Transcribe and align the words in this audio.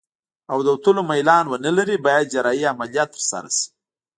او 0.51 0.57
د 0.65 0.67
وتلو 0.75 1.01
میلان 1.11 1.45
ونلري 1.47 1.97
باید 2.05 2.31
جراحي 2.33 2.63
عملیه 2.73 3.05
ترسره 3.13 3.49
شي. 3.57 3.67